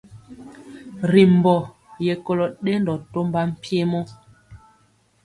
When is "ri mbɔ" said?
1.11-1.55